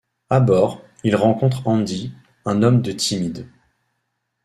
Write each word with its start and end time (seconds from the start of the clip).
À 0.31 0.39
bord, 0.39 0.81
ils 1.03 1.15
rencontrent 1.15 1.67
Andy, 1.67 2.11
un 2.47 2.63
homme 2.63 2.81
de 2.81 2.91
timide. 2.91 3.47